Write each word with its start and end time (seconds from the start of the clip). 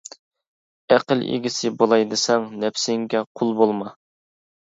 ئەقىل 0.93 1.19
ئىگىسى 1.33 1.69
بولاي 1.83 2.07
دېسەڭ 2.13 2.47
نەپسىڭگە 2.63 3.23
قۇل 3.41 3.53
بولما. 3.61 3.93